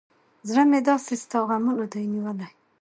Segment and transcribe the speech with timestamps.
[0.47, 2.47] زړه مې داسې ستا غمونه دى نيولى.